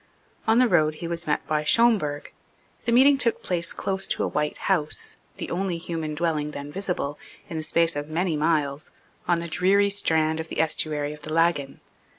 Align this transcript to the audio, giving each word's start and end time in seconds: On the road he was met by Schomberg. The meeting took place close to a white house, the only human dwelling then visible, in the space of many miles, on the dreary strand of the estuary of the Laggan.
On 0.47 0.57
the 0.57 0.67
road 0.67 0.95
he 0.95 1.07
was 1.07 1.27
met 1.27 1.45
by 1.47 1.63
Schomberg. 1.63 2.31
The 2.85 2.91
meeting 2.91 3.19
took 3.19 3.43
place 3.43 3.71
close 3.71 4.07
to 4.07 4.23
a 4.23 4.27
white 4.27 4.57
house, 4.65 5.15
the 5.37 5.51
only 5.51 5.77
human 5.77 6.15
dwelling 6.15 6.49
then 6.49 6.71
visible, 6.71 7.19
in 7.49 7.57
the 7.57 7.61
space 7.61 7.95
of 7.95 8.09
many 8.09 8.35
miles, 8.35 8.89
on 9.27 9.41
the 9.41 9.47
dreary 9.47 9.91
strand 9.91 10.39
of 10.39 10.47
the 10.47 10.59
estuary 10.59 11.13
of 11.13 11.21
the 11.21 11.31
Laggan. 11.31 11.81